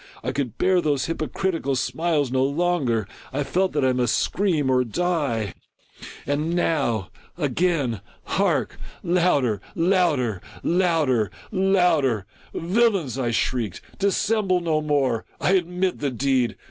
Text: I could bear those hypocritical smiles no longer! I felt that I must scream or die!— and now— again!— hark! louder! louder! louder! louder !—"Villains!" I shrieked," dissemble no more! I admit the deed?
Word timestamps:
I 0.23 0.31
could 0.31 0.57
bear 0.57 0.81
those 0.81 1.05
hypocritical 1.05 1.75
smiles 1.75 2.31
no 2.31 2.43
longer! 2.43 3.07
I 3.31 3.43
felt 3.43 3.71
that 3.73 3.85
I 3.85 3.93
must 3.93 4.17
scream 4.17 4.67
or 4.67 4.83
die!— 4.83 5.53
and 6.25 6.55
now— 6.55 7.11
again!— 7.47 8.01
hark! 8.39 8.79
louder! 9.03 9.61
louder! 9.75 10.41
louder! 10.63 11.29
louder 11.51 12.25
!—"Villains!" 12.55 13.19
I 13.19 13.29
shrieked," 13.29 13.81
dissemble 13.99 14.59
no 14.59 14.81
more! 14.81 15.23
I 15.39 15.51
admit 15.53 15.99
the 15.99 16.09
deed? 16.09 16.55